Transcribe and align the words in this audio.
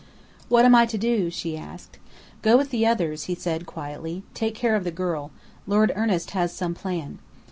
"What 0.49 0.65
am 0.65 0.73
I 0.73 0.87
to 0.87 0.97
do?" 0.97 1.29
she 1.29 1.55
asked. 1.55 1.99
"Go 2.41 2.57
with 2.57 2.71
the 2.71 2.87
others," 2.87 3.25
he 3.25 3.35
said, 3.35 3.67
quietly. 3.67 4.23
"Take 4.33 4.55
care 4.55 4.75
of 4.75 4.83
the 4.83 4.89
girl. 4.89 5.29
Lord 5.67 5.91
Ernest 5.95 6.31
has 6.31 6.51
some 6.51 6.73
plan." 6.73 7.19